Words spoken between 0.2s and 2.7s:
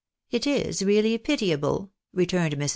It is really pitiable!" returned ]\Irs.